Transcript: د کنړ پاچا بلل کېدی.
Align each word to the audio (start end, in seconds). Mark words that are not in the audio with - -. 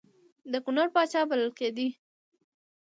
د 0.51 0.53
کنړ 0.65 0.87
پاچا 0.95 1.21
بلل 1.29 1.51
کېدی. 1.59 1.87